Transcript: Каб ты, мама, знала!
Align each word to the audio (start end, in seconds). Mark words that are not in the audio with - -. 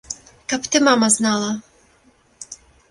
Каб 0.49 0.61
ты, 0.71 0.81
мама, 0.89 1.11
знала! 1.19 1.51